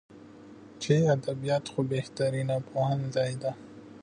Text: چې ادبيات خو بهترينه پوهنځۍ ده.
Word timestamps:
چې 0.81 0.93
ادبيات 1.15 1.63
خو 1.71 1.79
بهترينه 1.91 2.55
پوهنځۍ 2.69 3.31
ده. 3.41 3.51